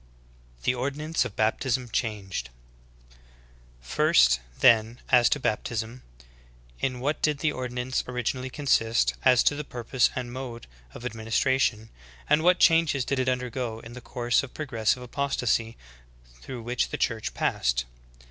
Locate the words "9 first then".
3.11-4.99